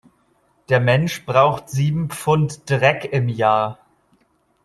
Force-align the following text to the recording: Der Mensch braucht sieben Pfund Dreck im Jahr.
Der 0.69 0.79
Mensch 0.79 1.27
braucht 1.27 1.69
sieben 1.69 2.09
Pfund 2.09 2.67
Dreck 2.67 3.07
im 3.13 3.29
Jahr. 3.29 3.77